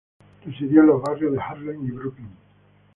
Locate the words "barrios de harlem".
1.03-1.85